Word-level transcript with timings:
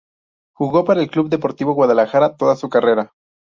Jugó 0.55 0.83
para 0.83 1.03
el 1.03 1.11
Club 1.11 1.29
Deportivo 1.29 1.73
Guadalajara 1.73 2.35
toda 2.35 2.55
su 2.55 2.69
carrera. 2.69 3.13